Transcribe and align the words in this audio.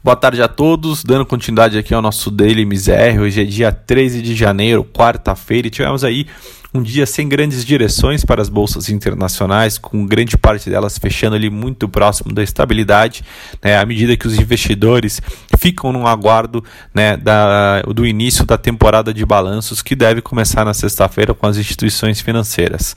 Boa 0.00 0.14
tarde 0.14 0.40
a 0.40 0.46
todos, 0.46 1.02
dando 1.02 1.26
continuidade 1.26 1.76
aqui 1.76 1.92
ao 1.92 2.00
nosso 2.00 2.30
Daily 2.30 2.64
Misério. 2.64 3.22
Hoje 3.22 3.42
é 3.42 3.44
dia 3.44 3.72
13 3.72 4.22
de 4.22 4.32
janeiro, 4.32 4.84
quarta-feira, 4.84 5.66
e 5.66 5.70
tivemos 5.70 6.04
aí 6.04 6.24
um 6.72 6.80
dia 6.80 7.04
sem 7.04 7.28
grandes 7.28 7.64
direções 7.64 8.24
para 8.24 8.40
as 8.40 8.48
bolsas 8.48 8.88
internacionais, 8.90 9.76
com 9.76 10.06
grande 10.06 10.38
parte 10.38 10.70
delas 10.70 10.98
fechando 10.98 11.34
ali 11.34 11.50
muito 11.50 11.88
próximo 11.88 12.32
da 12.32 12.44
estabilidade, 12.44 13.24
né, 13.60 13.76
à 13.76 13.84
medida 13.84 14.16
que 14.16 14.28
os 14.28 14.38
investidores 14.38 15.20
ficam 15.58 15.92
no 15.92 16.06
aguardo 16.06 16.64
né, 16.94 17.16
da, 17.16 17.82
do 17.82 18.06
início 18.06 18.46
da 18.46 18.56
temporada 18.56 19.12
de 19.12 19.26
balanços 19.26 19.82
que 19.82 19.96
deve 19.96 20.22
começar 20.22 20.64
na 20.64 20.72
sexta-feira 20.72 21.34
com 21.34 21.46
as 21.46 21.56
instituições 21.56 22.20
financeiras. 22.20 22.94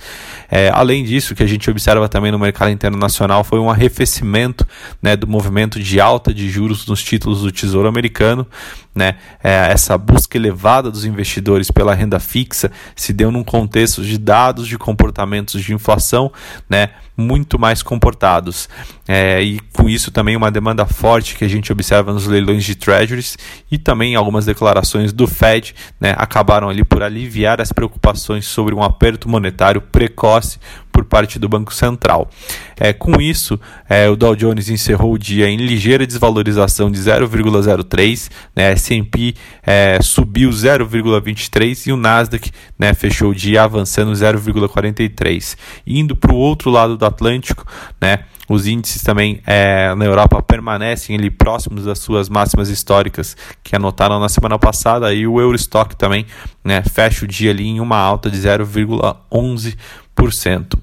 É, 0.50 0.70
além 0.74 1.04
disso, 1.04 1.34
o 1.34 1.36
que 1.36 1.44
a 1.44 1.48
gente 1.48 1.70
observa 1.70 2.08
também 2.08 2.32
no 2.32 2.38
mercado 2.38 2.72
internacional 2.72 3.44
foi 3.44 3.60
um 3.60 3.70
arrefecimento 3.70 4.66
né, 5.02 5.16
do 5.16 5.28
movimento 5.28 5.80
de 5.80 6.00
alta 6.00 6.34
de 6.34 6.50
juros 6.50 6.86
nos 6.86 7.02
títulos 7.04 7.42
do 7.42 7.52
Tesouro 7.52 7.88
Americano. 7.88 8.46
Né, 8.94 9.16
é, 9.42 9.72
essa 9.72 9.98
busca 9.98 10.38
elevada 10.38 10.92
dos 10.92 11.06
investidores 11.06 11.72
pela 11.72 11.96
renda 11.96 12.20
fixa 12.20 12.70
se 12.94 13.14
deu 13.14 13.32
num 13.32 13.42
contexto 13.42 14.04
de 14.04 14.18
dados 14.18 14.68
de 14.68 14.78
comportamentos 14.78 15.64
de 15.64 15.74
inflação 15.74 16.30
né, 16.70 16.90
muito 17.16 17.58
mais 17.58 17.82
comportados. 17.82 18.68
É, 19.08 19.42
e 19.42 19.60
com 19.74 19.88
isso 19.88 20.12
também 20.12 20.36
uma 20.36 20.52
demanda 20.52 20.86
forte 20.86 21.36
que 21.36 21.46
a 21.46 21.48
gente 21.48 21.72
observa 21.72 22.12
nos 22.12 22.28
leilões 22.28 22.51
de 22.58 22.76
treasuries 22.76 23.38
e 23.72 23.78
também 23.78 24.16
algumas 24.16 24.46
declarações 24.46 25.14
do 25.14 25.28
Fed 25.28 25.76
né, 26.00 26.14
acabaram 26.18 26.70
ali 26.70 26.84
por 26.84 27.02
aliviar 27.04 27.62
as 27.62 27.72
preocupações 27.72 28.46
sobre 28.46 28.74
um 28.76 28.84
aperto 28.84 29.30
monetário 29.30 29.82
precoce 29.82 30.60
por 30.92 31.06
parte 31.06 31.40
do 31.40 31.48
Banco 31.48 31.74
Central. 31.74 32.30
É, 32.78 32.92
com 32.92 33.22
isso, 33.22 33.60
é, 33.88 34.10
o 34.10 34.16
Dow 34.16 34.36
Jones 34.36 34.70
encerrou 34.70 35.14
o 35.14 35.18
dia 35.18 35.48
em 35.48 35.58
ligeira 35.58 36.06
desvalorização 36.06 36.92
de 36.92 37.00
0,03, 37.00 38.30
né, 38.56 38.72
S&P 38.74 39.34
é, 39.64 40.00
subiu 40.02 40.50
0,23 40.50 41.88
e 41.88 41.92
o 41.92 41.98
Nasdaq 41.98 42.52
né, 42.78 42.94
fechou 42.94 43.32
o 43.32 43.36
dia 43.36 43.64
avançando 43.64 44.12
0,43. 44.12 45.56
Indo 45.88 46.16
para 46.16 46.34
o 46.34 46.38
outro 46.38 46.70
lado 46.70 46.98
do 46.98 47.06
Atlântico, 47.06 47.66
né, 48.02 48.20
os 48.52 48.68
índices 48.68 49.02
também 49.02 49.42
é, 49.48 49.96
na 49.96 50.04
Europa 50.04 50.42
permanecem 50.42 51.16
ali 51.16 51.30
próximos 51.30 51.86
das 51.86 52.00
suas 52.00 52.28
máximas 52.28 52.68
históricas 52.70 53.38
que 53.64 53.74
anotaram 53.76 54.20
na 54.20 54.28
semana 54.28 54.60
passada 54.60 55.14
e 55.14 55.26
o 55.26 55.40
Eurostock 55.40 55.96
também 55.96 56.26
né, 56.64 56.84
fecha 56.84 57.24
o 57.24 57.28
dia 57.28 57.52
ali 57.52 57.68
em 57.68 57.80
uma 57.80 57.98
alta 57.98 58.30
de 58.30 58.38
0,11%. 58.38 60.78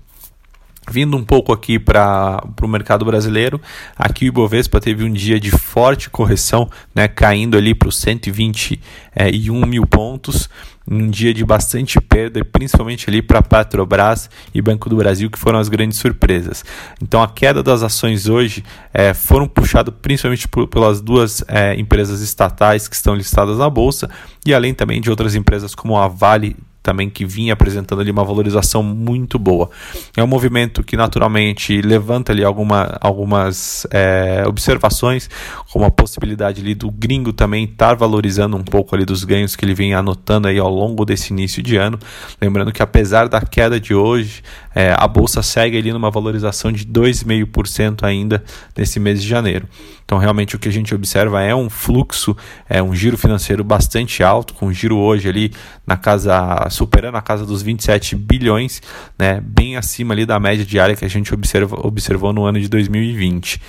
Vindo 0.90 1.16
um 1.16 1.24
pouco 1.24 1.52
aqui 1.52 1.78
para 1.78 2.42
o 2.62 2.68
mercado 2.68 3.04
brasileiro, 3.04 3.60
aqui 3.96 4.24
o 4.24 4.28
Ibovespa 4.28 4.80
teve 4.80 5.04
um 5.04 5.12
dia 5.12 5.38
de 5.38 5.50
forte 5.50 6.08
correção, 6.08 6.68
né, 6.94 7.06
caindo 7.06 7.56
ali 7.58 7.74
para 7.74 7.88
os 7.88 7.96
121 7.98 8.78
é, 9.14 9.66
mil 9.66 9.86
pontos, 9.86 10.48
um 10.90 11.10
dia 11.10 11.34
de 11.34 11.44
bastante 11.44 12.00
perda, 12.00 12.42
principalmente 12.42 13.10
ali 13.10 13.20
para 13.20 13.42
Petrobras 13.42 14.30
e 14.54 14.62
Banco 14.62 14.88
do 14.88 14.96
Brasil, 14.96 15.30
que 15.30 15.38
foram 15.38 15.58
as 15.58 15.68
grandes 15.68 15.98
surpresas. 15.98 16.64
Então 17.02 17.22
a 17.22 17.28
queda 17.28 17.62
das 17.62 17.82
ações 17.82 18.26
hoje 18.26 18.64
é, 18.94 19.12
foram 19.12 19.46
puxadas 19.46 19.92
principalmente 20.00 20.48
por, 20.48 20.66
pelas 20.68 21.02
duas 21.02 21.44
é, 21.46 21.74
empresas 21.78 22.22
estatais 22.22 22.88
que 22.88 22.96
estão 22.96 23.14
listadas 23.14 23.58
na 23.58 23.68
Bolsa, 23.68 24.08
e 24.46 24.54
além 24.54 24.72
também 24.72 25.00
de 25.00 25.10
outras 25.10 25.34
empresas 25.34 25.74
como 25.74 25.98
a 25.98 26.08
Vale 26.08 26.56
também 26.88 27.10
que 27.10 27.26
vinha 27.26 27.52
apresentando 27.52 28.00
ali 28.00 28.10
uma 28.10 28.24
valorização 28.24 28.82
muito 28.82 29.38
boa. 29.38 29.68
É 30.16 30.24
um 30.24 30.26
movimento 30.26 30.82
que 30.82 30.96
naturalmente 30.96 31.82
levanta 31.82 32.32
ali 32.32 32.42
alguma, 32.42 32.96
algumas 32.98 33.86
é, 33.90 34.42
observações, 34.46 35.28
como 35.70 35.84
a 35.84 35.90
possibilidade 35.90 36.62
ali 36.62 36.74
do 36.74 36.90
gringo 36.90 37.30
também 37.30 37.64
estar 37.64 37.94
valorizando 37.94 38.56
um 38.56 38.64
pouco 38.64 38.94
ali 38.94 39.04
dos 39.04 39.22
ganhos 39.22 39.54
que 39.54 39.66
ele 39.66 39.74
vem 39.74 39.92
anotando 39.92 40.48
aí 40.48 40.58
ao 40.58 40.70
longo 40.70 41.04
desse 41.04 41.30
início 41.30 41.62
de 41.62 41.76
ano. 41.76 41.98
Lembrando 42.40 42.72
que 42.72 42.82
apesar 42.82 43.28
da 43.28 43.42
queda 43.42 43.78
de 43.78 43.92
hoje, 43.94 44.42
é, 44.74 44.94
a 44.96 45.06
bolsa 45.06 45.42
segue 45.42 45.76
ali 45.76 45.92
numa 45.92 46.10
valorização 46.10 46.72
de 46.72 46.86
2,5% 46.86 48.02
ainda 48.02 48.42
nesse 48.74 48.98
mês 48.98 49.20
de 49.20 49.28
janeiro. 49.28 49.68
Então, 50.08 50.16
realmente, 50.16 50.56
o 50.56 50.58
que 50.58 50.70
a 50.70 50.72
gente 50.72 50.94
observa 50.94 51.42
é 51.42 51.54
um 51.54 51.68
fluxo, 51.68 52.34
é 52.66 52.82
um 52.82 52.94
giro 52.94 53.18
financeiro 53.18 53.62
bastante 53.62 54.22
alto, 54.22 54.54
com 54.54 54.72
giro 54.72 54.96
hoje 54.96 55.28
ali 55.28 55.52
na 55.86 55.98
casa, 55.98 56.66
superando 56.78 57.16
a 57.16 57.22
casa 57.22 57.44
dos 57.44 57.60
27 57.60 58.14
bilhões, 58.14 58.80
né, 59.18 59.40
bem 59.44 59.76
acima 59.76 60.14
ali 60.14 60.24
da 60.24 60.38
média 60.38 60.64
diária 60.64 60.94
que 60.94 61.04
a 61.04 61.08
gente 61.08 61.34
observa, 61.34 61.76
observou 61.84 62.32
no 62.32 62.44
ano 62.44 62.60
de 62.60 62.68
2020. 62.68 63.60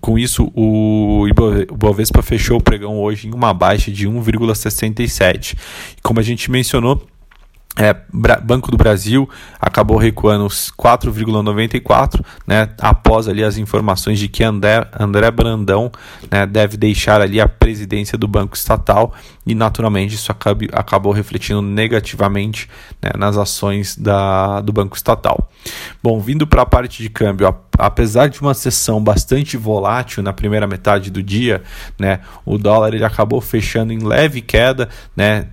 Com 0.00 0.18
isso, 0.18 0.50
o 0.54 1.26
Ibovespa 1.28 2.22
fechou 2.22 2.58
o 2.58 2.62
pregão 2.62 2.98
hoje 2.98 3.28
em 3.28 3.34
uma 3.34 3.52
baixa 3.52 3.90
de 3.90 4.08
1,67. 4.08 5.54
Como 6.02 6.18
a 6.18 6.22
gente 6.22 6.50
mencionou, 6.50 7.06
é, 7.78 7.94
Banco 8.42 8.70
do 8.70 8.76
Brasil 8.76 9.28
acabou 9.60 9.98
recuando 9.98 10.46
4,94, 10.46 12.24
né, 12.46 12.70
após 12.80 13.28
ali 13.28 13.44
as 13.44 13.58
informações 13.58 14.18
de 14.18 14.28
que 14.28 14.42
André, 14.42 14.88
André 14.98 15.30
Brandão 15.30 15.92
né, 16.30 16.46
deve 16.46 16.78
deixar 16.78 17.20
ali 17.20 17.38
a 17.38 17.46
presidência 17.46 18.16
do 18.16 18.26
Banco 18.26 18.56
Estatal 18.56 19.12
e 19.44 19.54
naturalmente 19.54 20.14
isso 20.14 20.32
acabe, 20.32 20.70
acabou 20.72 21.12
refletindo 21.12 21.60
negativamente 21.60 22.68
né, 23.02 23.10
nas 23.16 23.36
ações 23.36 23.94
da, 23.96 24.60
do 24.62 24.72
Banco 24.72 24.96
Estatal. 24.96 25.50
Bom, 26.02 26.18
vindo 26.18 26.46
para 26.46 26.62
a 26.62 26.66
parte 26.66 27.02
de 27.02 27.10
câmbio, 27.10 27.54
apesar 27.78 28.28
de 28.28 28.40
uma 28.40 28.54
sessão 28.54 29.02
bastante 29.04 29.56
volátil 29.56 30.22
na 30.22 30.32
primeira 30.32 30.66
metade 30.66 31.10
do 31.10 31.22
dia, 31.22 31.62
né, 31.98 32.20
o 32.44 32.56
dólar 32.56 32.94
ele 32.94 33.04
acabou 33.04 33.40
fechando 33.40 33.92
em 33.92 33.98
leve 33.98 34.40
queda, 34.40 34.88
né, 35.14 35.48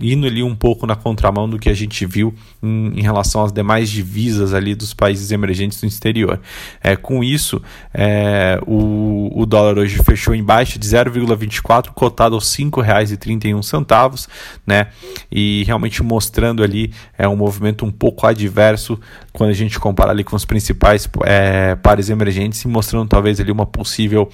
indo 0.00 0.26
ali 0.26 0.42
um 0.42 0.54
pouco 0.54 0.86
na 0.86 0.96
contramão 0.96 1.48
do 1.48 1.58
que 1.58 1.68
a 1.68 1.74
gente 1.74 2.06
viu 2.06 2.34
em, 2.62 2.98
em, 2.98 3.02
relação 3.02 3.44
às 3.44 3.52
demais 3.52 3.90
divisas 3.90 4.54
ali 4.54 4.74
dos 4.74 4.94
países 4.94 5.30
emergentes 5.30 5.80
do 5.80 5.86
exterior. 5.86 6.40
É, 6.82 6.96
com 6.96 7.22
isso, 7.22 7.62
é, 7.92 8.58
o, 8.66 9.30
o 9.34 9.46
dólar 9.46 9.78
hoje 9.78 10.02
fechou 10.02 10.34
em 10.34 10.42
baixa 10.42 10.78
de 10.78 10.86
0,24, 10.86 11.90
cotado 11.90 12.34
aos 12.34 12.54
R$ 12.54 12.64
5,31, 12.64 14.28
né? 14.66 14.88
E 15.30 15.64
realmente 15.64 16.02
mostrando 16.02 16.62
ali 16.62 16.92
é 17.18 17.28
um 17.28 17.36
movimento 17.36 17.84
um 17.84 17.92
pouco 17.92 18.26
adverso 18.26 18.98
quando 19.32 19.50
a 19.50 19.54
gente 19.54 19.78
compara 19.78 20.10
ali 20.10 20.24
com 20.24 20.36
os 20.36 20.44
principais 20.44 21.08
é, 21.24 21.74
pares 21.76 22.08
emergentes 22.08 22.62
e 22.62 22.68
mostrando 22.68 23.08
talvez 23.08 23.38
ali 23.38 23.52
uma 23.52 23.66
possível 23.66 24.30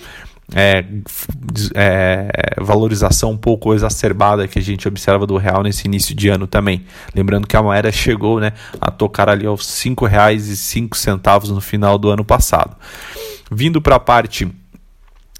é, 0.54 0.84
é, 1.74 2.28
valorização 2.62 3.30
um 3.30 3.36
pouco 3.36 3.74
exacerbada 3.74 4.46
que 4.48 4.58
a 4.58 4.62
gente 4.62 4.86
observa 4.88 5.26
do 5.26 5.36
real 5.36 5.62
nesse 5.62 5.86
início 5.86 6.14
de 6.14 6.28
ano 6.28 6.46
também. 6.46 6.84
Lembrando 7.14 7.46
que 7.46 7.56
a 7.56 7.62
moeda 7.62 7.90
chegou 7.92 8.40
né, 8.40 8.52
a 8.80 8.90
tocar 8.90 9.28
ali 9.28 9.46
aos 9.46 9.82
R$ 9.82 9.90
5,05 9.90 11.48
no 11.48 11.60
final 11.60 11.98
do 11.98 12.10
ano 12.10 12.24
passado. 12.24 12.76
Vindo 13.50 13.82
para 13.82 13.96
a 13.96 14.00
parte 14.00 14.50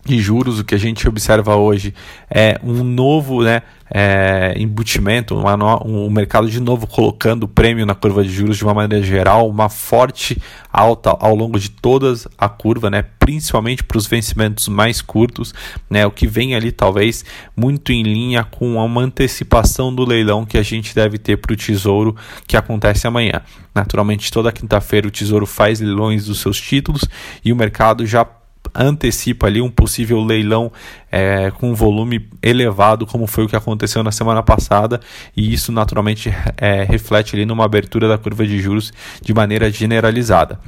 de 0.05 0.19
juros, 0.19 0.59
o 0.59 0.65
que 0.65 0.75
a 0.75 0.79
gente 0.79 1.07
observa 1.09 1.55
hoje 1.55 1.95
é 2.29 2.59
um 2.65 2.83
novo 2.83 3.43
né, 3.43 3.63
é, 3.89 4.53
embutimento, 4.57 5.37
uma 5.37 5.85
um 5.87 6.11
mercado 6.11 6.51
de 6.51 6.59
novo 6.59 6.89
colocando 6.89 7.45
o 7.45 7.49
prêmio 7.49 7.87
na 7.87 7.95
curva 7.95 8.25
de 8.25 8.31
juros 8.31 8.57
de 8.57 8.65
uma 8.65 8.75
maneira 8.75 9.05
geral, 9.05 9.49
uma 9.49 9.69
forte 9.69 10.41
alta 10.73 11.17
ao 11.21 11.37
longo 11.37 11.59
de 11.59 11.71
toda 11.71 12.13
a 12.37 12.49
curva, 12.49 12.91
né, 12.91 13.05
principalmente 13.19 13.85
para 13.85 13.97
os 13.97 14.07
vencimentos 14.07 14.67
mais 14.67 15.01
curtos, 15.01 15.55
né, 15.89 16.05
o 16.05 16.11
que 16.11 16.27
vem 16.27 16.57
ali 16.57 16.73
talvez 16.73 17.25
muito 17.57 17.93
em 17.93 18.03
linha 18.03 18.43
com 18.43 18.75
uma 18.75 19.03
antecipação 19.03 19.95
do 19.95 20.05
leilão 20.05 20.45
que 20.45 20.59
a 20.59 20.63
gente 20.63 20.95
deve 20.97 21.17
ter 21.17 21.37
para 21.37 21.53
o 21.53 21.57
Tesouro 21.57 22.17
que 22.47 22.57
acontece 22.57 23.07
amanhã. 23.07 23.41
Naturalmente, 23.73 24.33
toda 24.33 24.51
quinta-feira 24.51 25.07
o 25.07 25.11
Tesouro 25.11 25.47
faz 25.47 25.81
leilões 25.81 26.27
dos 26.27 26.41
seus 26.41 26.61
títulos 26.61 27.05
e 27.45 27.53
o 27.53 27.57
mercado 27.57 28.05
já 28.05 28.27
antecipa 28.75 29.47
ali 29.47 29.61
um 29.61 29.71
possível 29.71 30.23
leilão 30.23 30.73
é, 31.11 31.51
com 31.51 31.75
volume 31.75 32.29
elevado, 32.43 33.07
como 33.07 33.27
foi 33.27 33.45
o 33.45 33.49
que 33.49 33.57
aconteceu 33.57 34.03
na 34.03 34.13
semana 34.13 34.43
passada, 34.43 35.01
e 35.37 35.53
isso 35.53 35.71
naturalmente 35.71 36.35
é, 36.57 36.85
reflete 36.85 37.37
ali 37.37 37.45
numa 37.45 37.65
abertura 37.65 38.09
da 38.09 38.17
curva 38.17 38.47
de 38.47 38.59
juros 38.61 38.93
de 39.21 39.35
maneira 39.35 39.71
generalizada. 39.71 40.59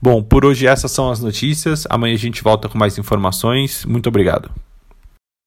Bom, 0.00 0.22
por 0.22 0.44
hoje 0.44 0.66
essas 0.66 0.92
são 0.92 1.10
as 1.10 1.20
notícias. 1.20 1.86
Amanhã 1.90 2.14
a 2.14 2.18
gente 2.18 2.42
volta 2.42 2.68
com 2.68 2.78
mais 2.78 2.98
informações. 2.98 3.84
Muito 3.84 4.08
obrigado. 4.08 4.67